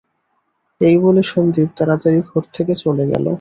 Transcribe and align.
এই 0.81 0.95
বলে 0.97 1.21
সন্দীপ 1.31 1.69
তাড়াতাড়ি 1.77 2.19
ঘর 2.29 2.43
থেকে 2.55 2.73
চলে 2.83 3.03
গেল। 3.11 3.25